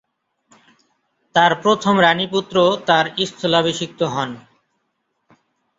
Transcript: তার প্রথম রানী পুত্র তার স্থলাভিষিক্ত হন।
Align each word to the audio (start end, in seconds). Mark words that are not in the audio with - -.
তার 1.35 1.51
প্রথম 1.63 1.95
রানী 1.99 2.25
পুত্র 2.27 2.55
তার 2.85 3.05
স্থলাভিষিক্ত 3.27 3.99
হন। 4.13 4.29